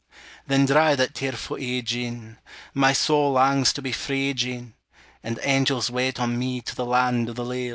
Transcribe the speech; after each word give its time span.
Then 0.47 0.65
dry 0.65 0.95
that 0.95 1.13
tearfu' 1.13 1.59
ee, 1.59 1.83
Jean, 1.83 2.37
My 2.73 2.91
soul 2.91 3.33
langs 3.33 3.71
to 3.73 3.83
be 3.83 3.91
free, 3.91 4.33
Jean, 4.33 4.73
And 5.21 5.37
angels 5.43 5.91
wait 5.91 6.19
on 6.19 6.39
me 6.39 6.59
To 6.61 6.73
the 6.75 6.87
land 6.87 7.29
o' 7.29 7.33
the 7.33 7.45
leal! 7.45 7.69